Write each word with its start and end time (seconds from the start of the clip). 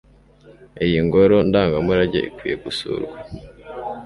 Iyi 0.85 0.99
ngoro 1.05 1.35
ndangamurage 1.47 2.19
ikwiye 2.29 2.55
gusurwa 2.63 3.15